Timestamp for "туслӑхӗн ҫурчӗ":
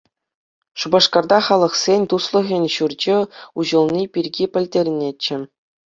2.15-3.17